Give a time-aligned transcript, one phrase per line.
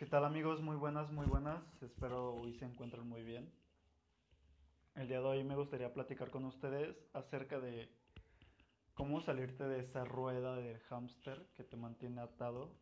[0.00, 0.62] ¿Qué tal amigos?
[0.62, 1.62] Muy buenas, muy buenas.
[1.82, 3.52] Espero hoy se encuentren muy bien.
[4.94, 7.86] El día de hoy me gustaría platicar con ustedes acerca de
[8.94, 12.72] cómo salirte de esa rueda del hámster que te mantiene atado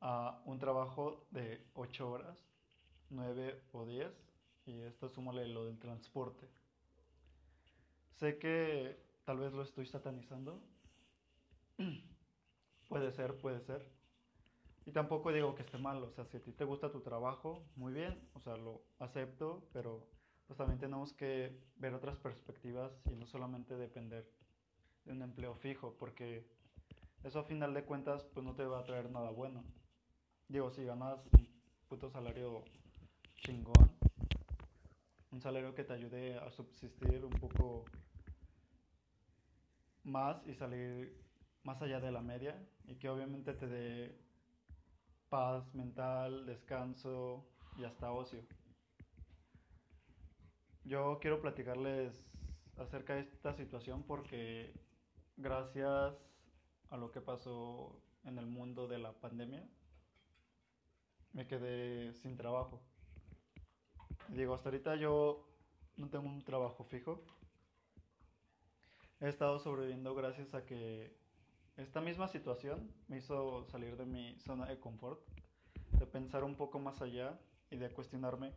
[0.00, 2.42] a un trabajo de 8 horas,
[3.10, 4.10] 9 o 10,
[4.64, 6.48] y esto súmale lo del transporte.
[8.14, 10.62] Sé que tal vez lo estoy satanizando.
[12.88, 13.97] puede ser, puede ser.
[14.88, 17.62] Y tampoco digo que esté mal, o sea, si a ti te gusta tu trabajo,
[17.76, 20.08] muy bien, o sea, lo acepto, pero
[20.46, 24.26] pues también tenemos que ver otras perspectivas y no solamente depender
[25.04, 26.42] de un empleo fijo, porque
[27.22, 29.62] eso a final de cuentas pues no te va a traer nada bueno.
[30.48, 31.46] Digo, si ganas un
[31.86, 32.64] puto salario
[33.42, 33.90] chingón,
[35.32, 37.84] un salario que te ayude a subsistir un poco
[40.04, 41.14] más y salir
[41.62, 44.27] más allá de la media y que obviamente te dé
[45.28, 47.46] paz mental, descanso
[47.76, 48.42] y hasta ocio.
[50.84, 52.24] Yo quiero platicarles
[52.78, 54.72] acerca de esta situación porque
[55.36, 56.14] gracias
[56.90, 59.68] a lo que pasó en el mundo de la pandemia,
[61.32, 62.82] me quedé sin trabajo.
[64.28, 65.46] Digo, hasta ahorita yo
[65.96, 67.22] no tengo un trabajo fijo.
[69.20, 71.17] He estado sobreviviendo gracias a que
[71.78, 75.20] esta misma situación me hizo salir de mi zona de confort,
[75.92, 77.38] de pensar un poco más allá
[77.70, 78.52] y de cuestionarme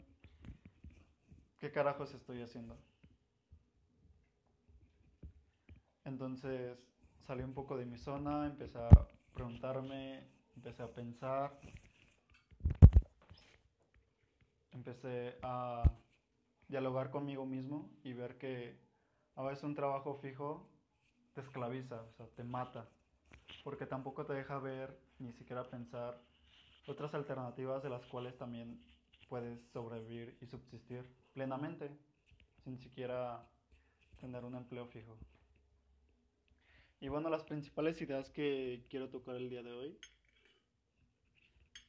[1.59, 2.75] qué carajos estoy haciendo.
[6.03, 6.79] Entonces
[7.27, 8.89] salí un poco de mi zona, empecé a
[9.33, 11.59] preguntarme, empecé a pensar,
[14.71, 15.83] empecé a
[16.67, 18.79] dialogar conmigo mismo y ver que
[19.35, 20.67] a veces un trabajo fijo
[21.33, 22.89] te esclaviza, o sea, te mata
[23.63, 26.21] porque tampoco te deja ver ni siquiera pensar
[26.87, 28.81] otras alternativas de las cuales también
[29.29, 31.89] puedes sobrevivir y subsistir plenamente
[32.63, 33.47] sin siquiera
[34.19, 35.17] tener un empleo fijo.
[36.99, 39.97] Y bueno, las principales ideas que quiero tocar el día de hoy.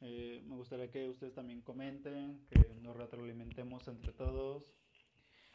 [0.01, 4.65] Eh, me gustaría que ustedes también comenten, que nos retroalimentemos entre todos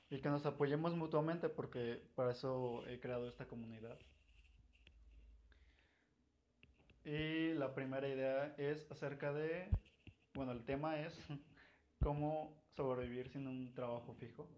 [0.10, 3.98] y que nos apoyemos mutuamente porque para eso he creado esta comunidad.
[7.08, 9.70] Y la primera idea es acerca de,
[10.34, 11.18] bueno, el tema es
[12.04, 14.50] cómo sobrevivir sin un trabajo fijo.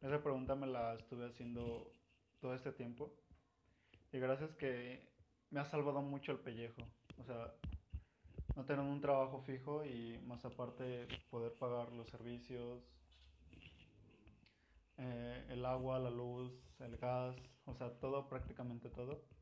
[0.00, 1.90] Esa pregunta me la estuve haciendo
[2.38, 3.12] todo este tiempo.
[4.12, 5.10] Y gracias que
[5.50, 6.82] me ha salvado mucho el pellejo.
[7.18, 7.52] O sea,
[8.54, 12.84] no tener un trabajo fijo y más aparte poder pagar los servicios,
[14.96, 19.41] eh, el agua, la luz, el gas, o sea, todo, prácticamente todo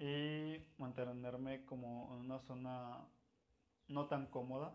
[0.00, 3.06] y mantenerme como en una zona
[3.88, 4.74] no tan cómoda,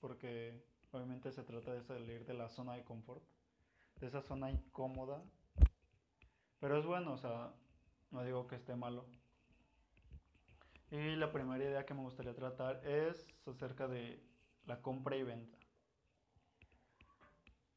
[0.00, 3.24] porque obviamente se trata de salir de la zona de confort,
[3.98, 5.24] de esa zona incómoda,
[6.60, 7.54] pero es bueno, o sea,
[8.10, 9.06] no digo que esté malo.
[10.90, 14.22] Y la primera idea que me gustaría tratar es acerca de
[14.66, 15.56] la compra y venta.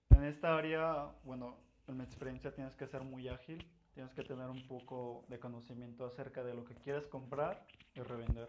[0.09, 1.55] En esta área, bueno,
[1.87, 3.65] en mi experiencia tienes que ser muy ágil
[3.99, 8.47] tienes que tener un poco de conocimiento acerca de lo que quieres comprar y revender.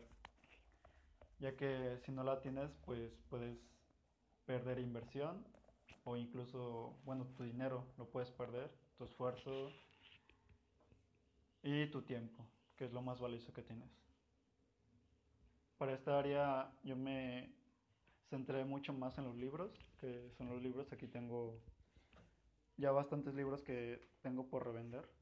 [1.40, 3.58] Ya que si no la tienes, pues puedes
[4.46, 5.44] perder inversión
[6.04, 9.72] o incluso, bueno, tu dinero lo puedes perder, tu esfuerzo
[11.64, 12.46] y tu tiempo,
[12.76, 13.90] que es lo más valioso que tienes.
[15.78, 17.52] Para esta área yo me
[18.28, 21.58] centré mucho más en los libros, que son los libros, aquí tengo
[22.76, 25.19] ya bastantes libros que tengo por revender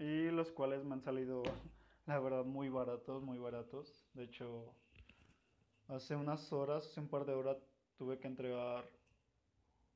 [0.00, 1.42] y los cuales me han salido,
[2.06, 4.08] la verdad, muy baratos, muy baratos.
[4.14, 4.74] De hecho,
[5.88, 7.58] hace unas horas, hace un par de horas,
[7.98, 8.88] tuve que entregar,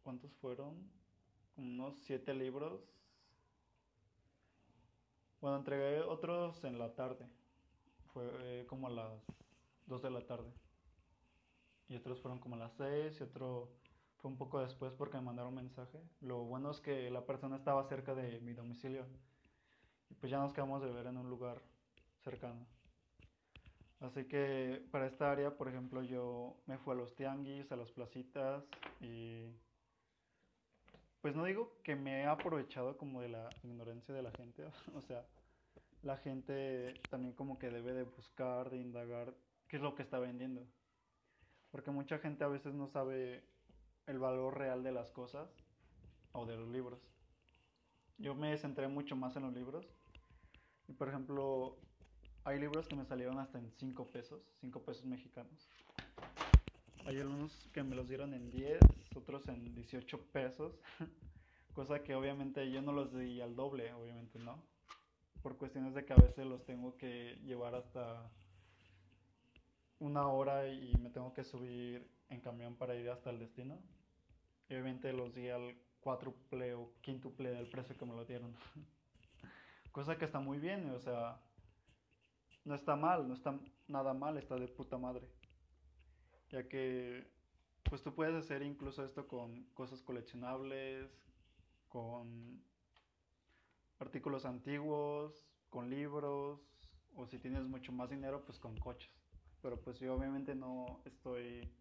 [0.03, 0.75] ¿cuántos fueron?
[1.57, 2.83] Unos siete libros.
[5.41, 7.27] Bueno, entregué otros en la tarde.
[8.13, 9.23] Fue eh, como a las
[9.87, 10.53] 2 de la tarde.
[11.89, 13.71] Y otros fueron como a las 6 y otro
[14.17, 15.99] fue un poco después porque me mandaron mensaje.
[16.21, 19.07] Lo bueno es que la persona estaba cerca de mi domicilio
[20.21, 21.61] pues ya nos quedamos de ver en un lugar
[22.23, 22.67] cercano.
[24.01, 27.91] Así que para esta área, por ejemplo, yo me fui a los tianguis, a las
[27.91, 28.65] placitas
[29.01, 29.51] y
[31.21, 34.65] pues no digo que me he aprovechado como de la ignorancia de la gente,
[34.95, 35.25] o sea,
[36.03, 39.33] la gente también como que debe de buscar, de indagar
[39.69, 40.67] qué es lo que está vendiendo.
[41.71, 43.43] Porque mucha gente a veces no sabe
[44.07, 45.49] el valor real de las cosas
[46.33, 47.00] o de los libros.
[48.19, 49.87] Yo me centré mucho más en los libros
[50.88, 51.76] y por ejemplo,
[52.44, 55.69] hay libros que me salieron hasta en 5 pesos, 5 pesos mexicanos.
[57.06, 58.78] Hay algunos que me los dieron en 10,
[59.14, 60.78] otros en 18 pesos.
[61.75, 64.62] Cosa que obviamente yo no los di al doble, obviamente no.
[65.43, 68.31] Por cuestiones de que a veces los tengo que llevar hasta
[69.99, 73.78] una hora y me tengo que subir en camión para ir hasta el destino.
[74.69, 78.55] Y obviamente los di al cuádruple o quíntuple del precio que me lo dieron.
[79.93, 81.41] Cosa que está muy bien, o sea,
[82.65, 83.59] no está mal, no está
[83.89, 85.29] nada mal, está de puta madre.
[86.51, 87.27] Ya que,
[87.85, 91.11] pues tú puedes hacer incluso esto con cosas coleccionables,
[91.89, 92.62] con
[93.99, 96.61] artículos antiguos, con libros,
[97.17, 99.11] o si tienes mucho más dinero, pues con coches.
[99.62, 101.73] Pero pues yo obviamente no estoy,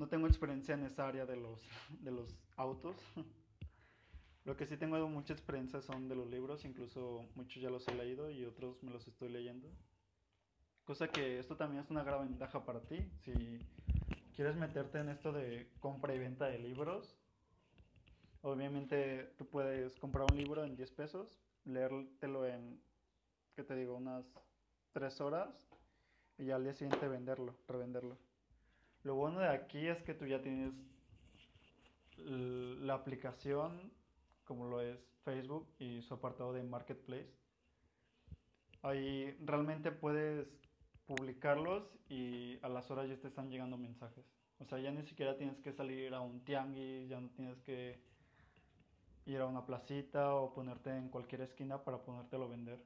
[0.00, 1.60] no tengo experiencia en esa área de los,
[2.00, 2.96] de los autos.
[4.46, 7.94] Lo que sí tengo mucha experiencia son de los libros, incluso muchos ya los he
[7.94, 9.68] leído y otros me los estoy leyendo.
[10.84, 13.06] Cosa que esto también es una gran ventaja para ti.
[13.18, 13.32] Si
[14.34, 17.14] quieres meterte en esto de compra y venta de libros,
[18.40, 22.80] obviamente tú puedes comprar un libro en 10 pesos, leértelo en,
[23.54, 24.24] ¿qué te digo?, unas
[24.92, 25.68] 3 horas
[26.38, 28.29] y al día siguiente venderlo, revenderlo.
[29.02, 30.74] Lo bueno de aquí es que tú ya tienes
[32.18, 33.90] la aplicación
[34.44, 37.32] como lo es Facebook y su apartado de Marketplace.
[38.82, 40.46] Ahí realmente puedes
[41.06, 44.24] publicarlos y a las horas ya te están llegando mensajes.
[44.58, 47.98] O sea, ya ni siquiera tienes que salir a un tianguis, ya no tienes que
[49.24, 52.84] ir a una placita o ponerte en cualquier esquina para ponértelo a vender.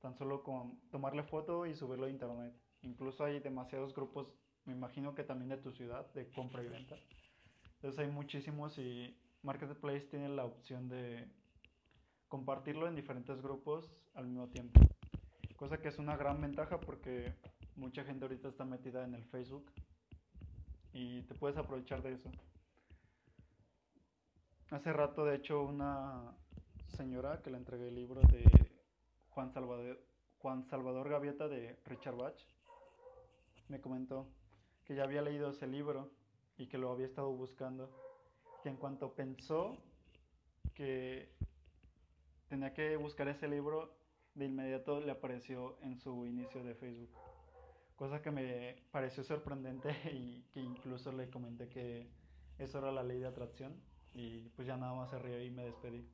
[0.00, 2.54] Tan solo con tomarle foto y subirlo a internet.
[2.82, 4.32] Incluso hay demasiados grupos,
[4.64, 6.96] me imagino que también de tu ciudad, de compra y venta.
[7.76, 11.28] Entonces hay muchísimos y Marketplace tiene la opción de
[12.28, 14.80] compartirlo en diferentes grupos al mismo tiempo.
[15.56, 17.34] Cosa que es una gran ventaja porque
[17.76, 19.70] mucha gente ahorita está metida en el Facebook
[20.92, 22.30] y te puedes aprovechar de eso.
[24.70, 26.34] Hace rato, de hecho, una
[26.86, 28.44] señora que le entregué el libro de
[29.30, 30.00] Juan Salvador,
[30.38, 32.36] Juan Salvador Gaviota de Richard Bach
[33.68, 34.26] me comentó
[34.90, 36.10] que ya había leído ese libro
[36.58, 37.88] y que lo había estado buscando
[38.60, 39.78] que en cuanto pensó
[40.74, 41.28] que
[42.48, 43.94] tenía que buscar ese libro,
[44.34, 47.10] de inmediato le apareció en su inicio de Facebook.
[47.94, 52.10] Cosa que me pareció sorprendente y que incluso le comenté que
[52.58, 53.80] eso era la ley de atracción
[54.12, 56.04] y pues ya nada más se rió y me despedí.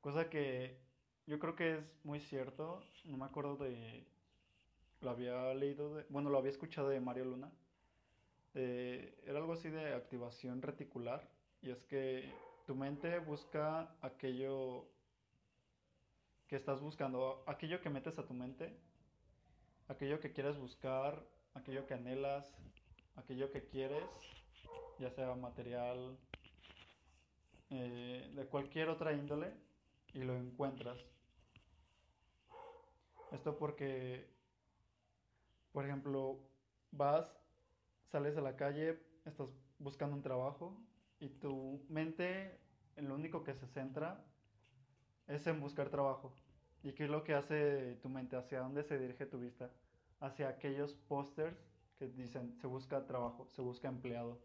[0.00, 0.80] Cosa que
[1.26, 4.08] yo creo que es muy cierto, no me acuerdo de...
[5.02, 7.52] Lo había leído, de, bueno, lo había escuchado de Mario Luna.
[8.54, 11.28] Era algo así de activación reticular
[11.62, 12.30] y es que
[12.66, 14.86] tu mente busca aquello
[16.48, 18.76] que estás buscando, aquello que metes a tu mente,
[19.88, 22.54] aquello que quieres buscar, aquello que anhelas,
[23.16, 24.04] aquello que quieres,
[24.98, 26.18] ya sea material,
[27.70, 29.54] eh, de cualquier otra índole,
[30.14, 30.98] y lo encuentras.
[33.30, 34.28] Esto porque,
[35.72, 36.38] por ejemplo,
[36.90, 37.41] vas,
[38.12, 39.48] sales a la calle, estás
[39.78, 40.78] buscando un trabajo
[41.18, 42.60] y tu mente
[42.96, 44.22] en lo único que se centra
[45.26, 46.34] es en buscar trabajo.
[46.82, 48.36] ¿Y qué es lo que hace tu mente?
[48.36, 49.70] ¿Hacia dónde se dirige tu vista?
[50.20, 51.56] Hacia aquellos pósters
[51.98, 54.38] que dicen se busca trabajo, se busca empleado.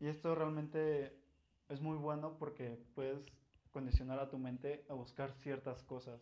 [0.00, 1.16] Y esto realmente
[1.68, 3.24] es muy bueno porque puedes
[3.70, 6.20] condicionar a tu mente a buscar ciertas cosas,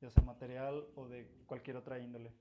[0.00, 2.32] ya sea material o de cualquier otra índole.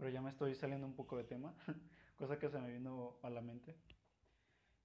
[0.00, 1.52] Pero ya me estoy saliendo un poco de tema,
[2.16, 3.74] cosa que se me vino a la mente.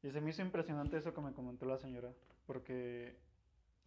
[0.04, 2.12] Y se me hizo impresionante eso que me comentó la señora,
[2.46, 3.16] porque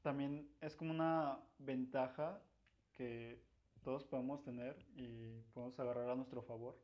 [0.01, 2.41] también es como una ventaja
[2.95, 3.43] que
[3.85, 6.79] todos podemos tener y podemos agarrar a nuestro favor,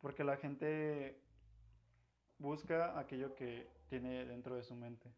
[0.00, 1.20] porque la gente
[2.38, 5.10] busca aquello que tiene dentro de su mente.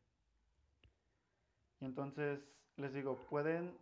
[1.83, 2.41] Y entonces
[2.79, 3.77] les digo, pueden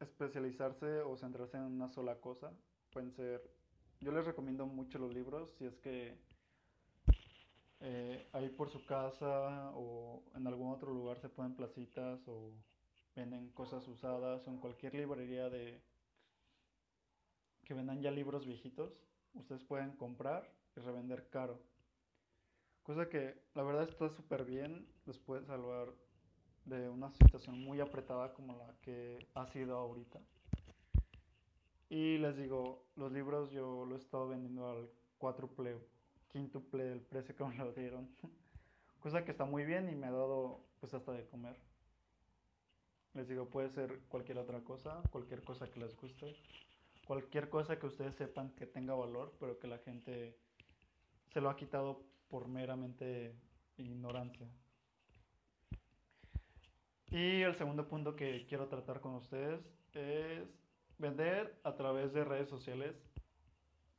[0.00, 2.50] especializarse o centrarse en una sola cosa.
[2.92, 3.42] Pueden ser,
[4.00, 6.14] yo les recomiendo mucho los libros si es que
[7.80, 12.52] eh, ahí por su casa o en algún otro lugar se ponen placitas o
[13.16, 15.80] venden cosas usadas o en cualquier librería de
[17.64, 18.92] que vendan ya libros viejitos,
[19.32, 21.58] ustedes pueden comprar y revender caro.
[22.82, 25.88] Cosa que la verdad está súper bien, les puede salvar
[26.66, 30.20] de una situación muy apretada como la que ha sido ahorita.
[31.92, 35.76] Y les digo, los libros yo los he estado vendiendo al cuádruple
[36.28, 38.08] quíntuple del precio que me lo dieron.
[39.00, 41.54] Cosa que está muy bien y me ha dado pues hasta de comer.
[43.12, 46.34] Les digo, puede ser cualquier otra cosa, cualquier cosa que les guste,
[47.06, 50.34] cualquier cosa que ustedes sepan que tenga valor, pero que la gente
[51.28, 53.34] se lo ha quitado por meramente
[53.76, 54.48] ignorancia.
[57.10, 59.60] Y el segundo punto que quiero tratar con ustedes
[59.92, 60.61] es
[61.02, 62.94] vender a través de redes sociales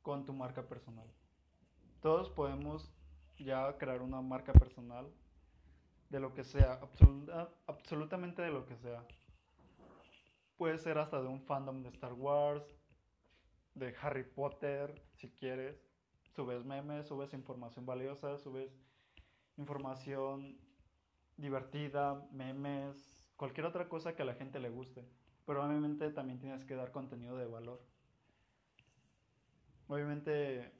[0.00, 1.06] con tu marca personal.
[2.00, 2.90] Todos podemos
[3.38, 5.06] ya crear una marca personal
[6.08, 6.80] de lo que sea,
[7.66, 9.06] absolutamente de lo que sea.
[10.56, 12.64] Puede ser hasta de un fandom de Star Wars,
[13.74, 15.76] de Harry Potter, si quieres.
[16.34, 18.72] Subes memes, subes información valiosa, subes
[19.58, 20.58] información
[21.36, 25.04] divertida, memes, cualquier otra cosa que a la gente le guste.
[25.46, 27.80] Pero obviamente también tienes que dar contenido de valor.
[29.88, 30.72] Obviamente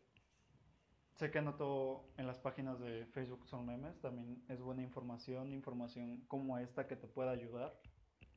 [1.14, 5.52] sé que no todo en las páginas de Facebook son memes, también es buena información,
[5.52, 7.78] información como esta que te pueda ayudar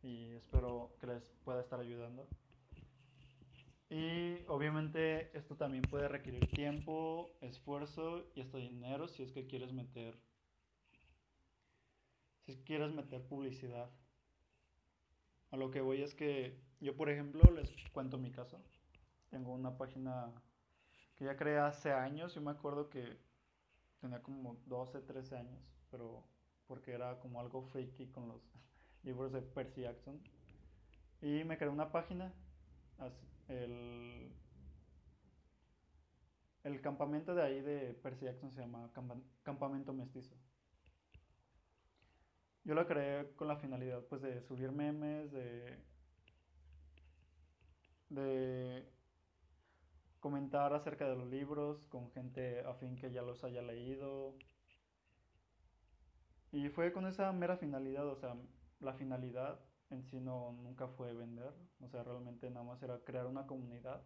[0.03, 2.27] y espero que les pueda estar ayudando.
[3.89, 9.71] Y obviamente esto también puede requerir tiempo, esfuerzo y hasta dinero si es que quieres
[9.71, 10.19] meter
[12.45, 13.89] si quieres meter publicidad.
[15.51, 18.59] A lo que voy es que yo, por ejemplo, les cuento mi caso.
[19.29, 20.31] Tengo una página
[21.15, 22.35] que ya creé hace años.
[22.35, 23.17] Yo me acuerdo que
[23.99, 26.23] tenía como 12, 13 años, pero
[26.67, 28.41] porque era como algo freaky con los
[29.03, 30.19] libros de Percy Jackson.
[31.21, 32.33] Y me creé una página.
[33.47, 34.29] El,
[36.63, 38.91] el campamento de ahí de Percy Jackson se llama
[39.43, 40.35] Campamento Mestizo.
[42.67, 45.31] Yo la creé con la finalidad pues de subir memes,
[48.11, 48.85] de,
[50.19, 54.35] comentar acerca de los libros con gente afín que ya los haya leído.
[56.51, 58.35] Y fue con esa mera finalidad, o sea,
[58.81, 63.27] la finalidad en sí no nunca fue vender, o sea, realmente nada más era crear
[63.27, 64.03] una comunidad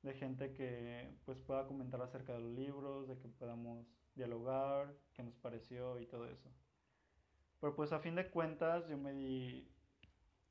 [0.00, 5.22] de gente que pues pueda comentar acerca de los libros, de que podamos dialogar, qué
[5.22, 6.50] nos pareció y todo eso.
[7.60, 9.68] Pero pues a fin de cuentas yo me di,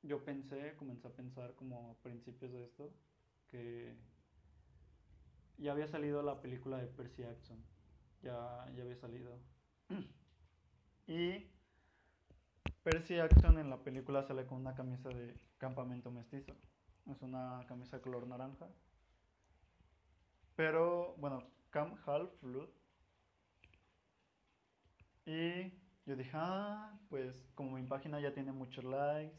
[0.03, 2.93] yo pensé, comencé a pensar como a principios de esto,
[3.49, 3.95] que
[5.57, 7.57] ya había salido la película de Percy Jackson,
[8.21, 9.39] ya, ya había salido.
[11.07, 11.47] y
[12.83, 16.53] Percy Jackson en la película sale con una camisa de campamento mestizo,
[17.07, 18.67] es una camisa color naranja.
[20.55, 22.69] Pero bueno, Camp Half Blood.
[25.25, 25.71] Y
[26.09, 29.37] yo dije, ah, pues como mi página ya tiene muchos likes.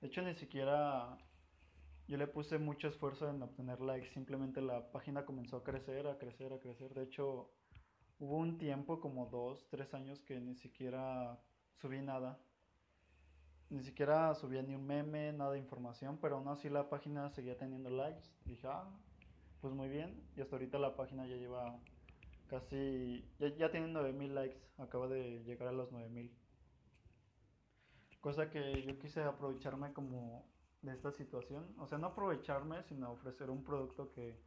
[0.00, 1.18] De hecho, ni siquiera
[2.06, 4.08] yo le puse mucho esfuerzo en obtener likes.
[4.14, 6.94] Simplemente la página comenzó a crecer, a crecer, a crecer.
[6.94, 7.50] De hecho,
[8.18, 11.38] hubo un tiempo, como dos, tres años, que ni siquiera
[11.74, 12.40] subí nada.
[13.68, 17.58] Ni siquiera subía ni un meme, nada de información, pero aún así la página seguía
[17.58, 18.30] teniendo likes.
[18.46, 18.88] Dije, ah,
[19.60, 20.26] pues muy bien.
[20.38, 21.78] Y hasta ahorita la página ya lleva
[22.48, 26.34] Casi, ya, ya tiene 9000 likes, acaba de llegar a los 9000.
[28.20, 30.44] Cosa que yo quise aprovecharme como
[30.82, 31.74] de esta situación.
[31.78, 34.38] O sea, no aprovecharme, sino ofrecer un producto que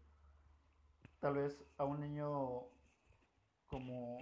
[1.20, 2.64] tal vez a un niño
[3.68, 4.18] como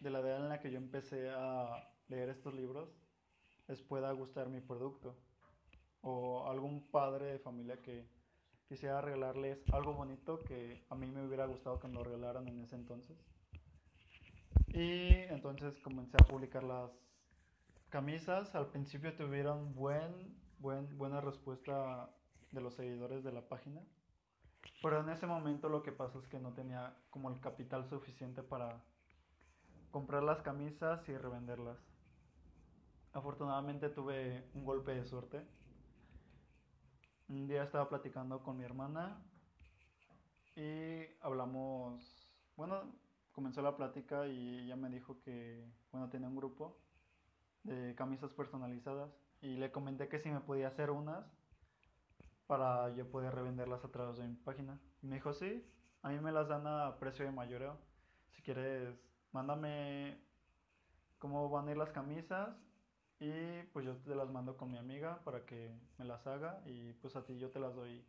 [0.00, 2.88] de la edad en la que yo empecé a leer estos libros
[3.68, 5.16] les pueda gustar mi producto.
[6.02, 8.04] O algún padre de familia que
[8.72, 12.58] quisiera regalarles algo bonito que a mí me hubiera gustado que me lo regalaran en
[12.60, 13.18] ese entonces.
[14.68, 16.90] Y entonces comencé a publicar las
[17.90, 18.54] camisas.
[18.54, 22.08] Al principio tuvieron buen, buen, buena respuesta
[22.50, 23.82] de los seguidores de la página.
[24.82, 28.42] Pero en ese momento lo que pasó es que no tenía como el capital suficiente
[28.42, 28.82] para
[29.90, 31.76] comprar las camisas y revenderlas.
[33.12, 35.46] Afortunadamente tuve un golpe de suerte
[37.32, 39.16] un día estaba platicando con mi hermana
[40.54, 42.82] y hablamos, bueno,
[43.32, 46.78] comenzó la plática y ella me dijo que, bueno, tenía un grupo
[47.62, 49.10] de camisas personalizadas
[49.40, 51.24] y le comenté que si me podía hacer unas
[52.46, 54.78] para yo poder revenderlas a través de mi página.
[55.00, 55.66] Y me dijo, sí,
[56.02, 57.78] a mí me las dan a precio de mayoreo.
[58.28, 58.94] Si quieres,
[59.32, 60.22] mándame
[61.18, 62.50] cómo van a ir las camisas
[63.22, 66.92] y pues yo te las mando con mi amiga para que me las haga y
[66.94, 68.04] pues a ti yo te las doy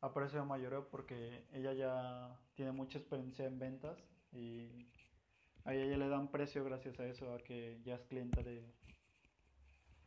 [0.00, 4.02] a precio de mayoreo porque ella ya tiene mucha experiencia en ventas
[4.32, 4.88] y
[5.66, 8.64] a ella le dan precio gracias a eso, a que ya es clienta de,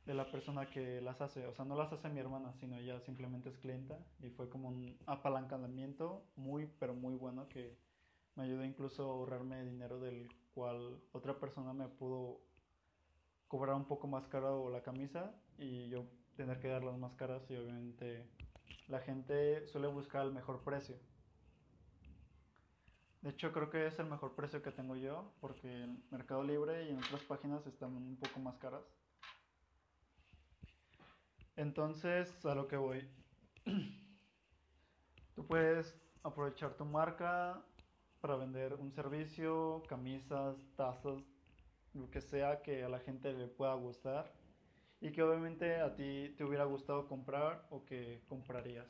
[0.06, 1.46] de la persona que las hace.
[1.46, 4.70] O sea, no las hace mi hermana, sino ella simplemente es clienta y fue como
[4.70, 7.78] un apalancamiento muy, pero muy bueno que
[8.34, 12.42] me ayudó incluso a ahorrarme dinero del cual otra persona me pudo
[13.48, 17.50] cobrar un poco más caro la camisa y yo tener que dar las más caras
[17.50, 18.30] y obviamente
[18.88, 20.96] la gente suele buscar el mejor precio.
[23.22, 26.86] De hecho creo que es el mejor precio que tengo yo porque en Mercado Libre
[26.86, 28.84] y en otras páginas están un poco más caras.
[31.56, 33.10] Entonces, a lo que voy.
[35.36, 37.64] Tú puedes aprovechar tu marca
[38.22, 41.24] para vender un servicio, camisas, tazas,
[41.94, 44.32] lo que sea que a la gente le pueda gustar
[45.02, 48.88] y que obviamente a ti te hubiera gustado comprar o que comprarías.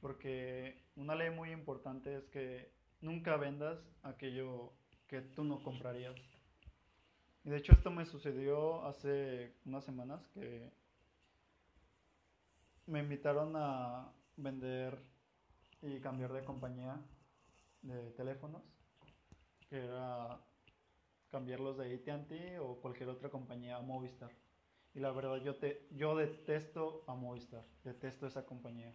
[0.00, 2.70] Porque una ley muy importante es que
[3.00, 4.72] nunca vendas aquello
[5.06, 6.14] que tú no comprarías.
[7.44, 10.70] Y de hecho esto me sucedió hace unas semanas que
[12.86, 14.98] me invitaron a vender
[15.82, 16.96] y cambiar de compañía
[17.82, 18.62] de teléfonos,
[19.68, 20.40] que era
[21.30, 24.30] cambiarlos de AT&T o cualquier otra compañía a Movistar.
[24.94, 28.92] Y la verdad yo te yo detesto a Movistar, detesto esa compañía.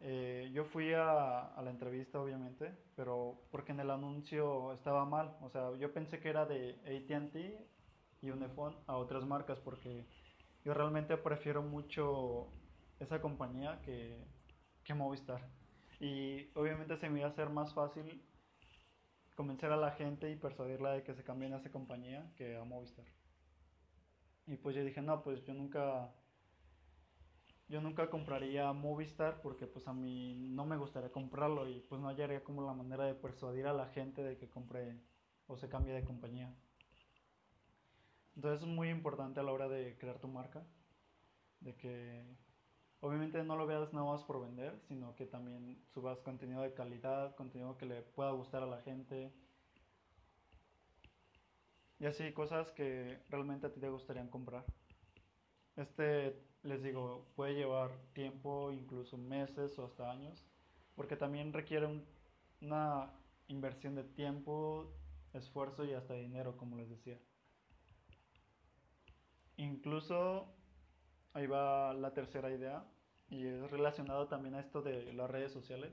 [0.00, 5.36] Eh, yo fui a, a, la entrevista obviamente, pero porque en el anuncio estaba mal,
[5.42, 7.68] o sea, yo pensé que era de AT&T
[8.22, 10.06] y Unifone a otras marcas porque
[10.64, 12.48] yo realmente prefiero mucho
[13.00, 14.24] esa compañía que,
[14.84, 15.42] que Movistar.
[16.00, 18.22] Y obviamente se me iba a hacer más fácil
[19.38, 22.64] convencer a la gente y persuadirla de que se cambien a esa compañía que a
[22.64, 23.04] Movistar.
[24.48, 26.12] Y pues yo dije, no, pues yo nunca
[27.68, 32.08] yo nunca compraría Movistar porque pues a mí no me gustaría comprarlo y pues no
[32.08, 34.98] hallaría como la manera de persuadir a la gente de que compre
[35.46, 36.52] o se cambie de compañía.
[38.34, 40.66] Entonces es muy importante a la hora de crear tu marca,
[41.60, 42.24] de que
[43.00, 47.34] obviamente no lo veas nada más por vender, sino que también subas contenido de calidad,
[47.36, 49.32] contenido que le pueda gustar a la gente.
[52.00, 54.64] Y así, cosas que realmente a ti te gustarían comprar.
[55.76, 60.44] Este, les digo, puede llevar tiempo, incluso meses o hasta años,
[60.94, 62.04] porque también requiere
[62.60, 63.12] una
[63.48, 64.92] inversión de tiempo,
[65.32, 67.18] esfuerzo y hasta dinero, como les decía.
[69.56, 70.54] Incluso
[71.32, 72.84] ahí va la tercera idea
[73.30, 75.92] y es relacionado también a esto de las redes sociales.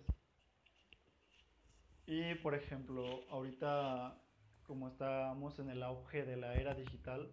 [2.08, 4.22] Y por ejemplo, ahorita
[4.64, 7.32] como estamos en el auge de la era digital,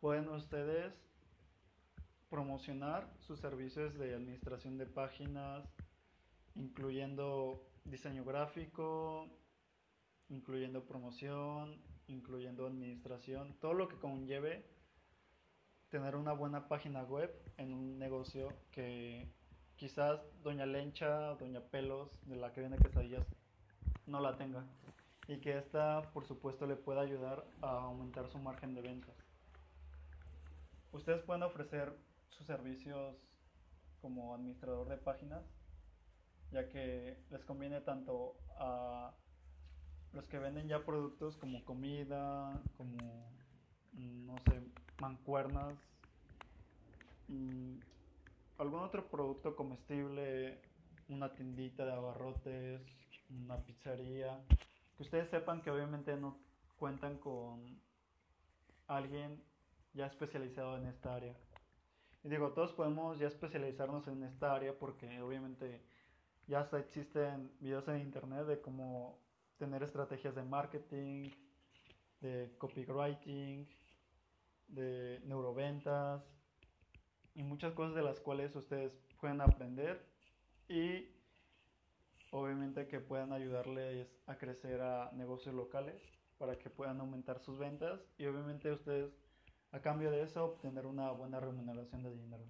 [0.00, 0.92] pueden ustedes
[2.28, 5.64] promocionar sus servicios de administración de páginas,
[6.54, 9.28] incluyendo diseño gráfico,
[10.28, 14.66] incluyendo promoción, incluyendo administración, todo lo que conlleve
[15.90, 19.28] tener una buena página web en un negocio que
[19.76, 23.26] quizás Doña Lencha, Doña Pelos, de la que vende quesadillas,
[24.06, 24.64] no la tenga.
[25.28, 29.14] Y que esta, por supuesto, le pueda ayudar a aumentar su margen de ventas.
[30.92, 31.96] Ustedes pueden ofrecer
[32.28, 33.16] sus servicios
[34.00, 35.42] como administrador de páginas,
[36.50, 39.14] ya que les conviene tanto a
[40.12, 43.32] los que venden ya productos como comida, como,
[43.92, 44.62] no sé,
[45.00, 45.74] mancuernas,
[48.58, 50.58] algún otro producto comestible,
[51.08, 52.80] una tiendita de abarrotes,
[53.30, 54.40] una pizzería,
[54.96, 56.38] que ustedes sepan que obviamente no
[56.78, 57.80] cuentan con
[58.86, 59.42] alguien
[59.94, 61.34] ya especializado en esta área.
[62.22, 65.82] Y digo, todos podemos ya especializarnos en esta área porque obviamente
[66.46, 69.18] ya existen videos en internet de cómo
[69.58, 71.30] tener estrategias de marketing,
[72.20, 73.68] de copywriting,
[74.68, 76.22] de neuroventas
[77.34, 80.04] y muchas cosas de las cuales ustedes pueden aprender
[80.68, 81.08] y
[82.30, 86.02] obviamente que puedan ayudarles a crecer a negocios locales
[86.38, 89.12] para que puedan aumentar sus ventas y obviamente ustedes
[89.72, 92.44] a cambio de eso obtener una buena remuneración de dinero.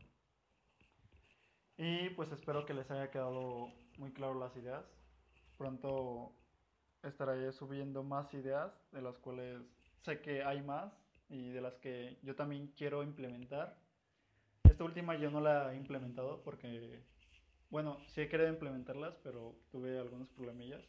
[1.77, 4.85] Y pues espero que les haya quedado muy claro las ideas.
[5.57, 6.33] Pronto
[7.03, 9.62] estaré subiendo más ideas de las cuales
[10.03, 10.92] sé que hay más
[11.35, 13.77] y de las que yo también quiero implementar.
[14.62, 17.03] Esta última yo no la he implementado porque,
[17.70, 20.83] bueno, sí he querido implementarlas, pero tuve algunos problemillas.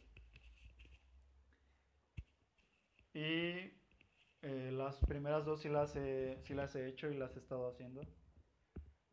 [3.12, 3.72] Y
[4.42, 7.68] eh, las primeras dos sí las, he, sí las he hecho y las he estado
[7.68, 8.02] haciendo.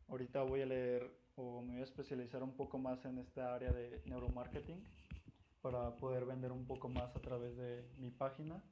[0.06, 3.72] Ahorita voy a leer o me voy a especializar un poco más en esta área
[3.72, 4.84] de neuromarketing
[5.62, 8.62] para poder vender un poco más a través de mi página.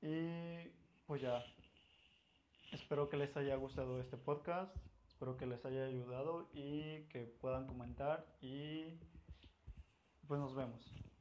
[0.00, 0.77] Y
[1.08, 1.42] pues ya,
[2.70, 7.66] espero que les haya gustado este podcast, espero que les haya ayudado y que puedan
[7.66, 8.98] comentar y
[10.26, 11.07] pues nos vemos.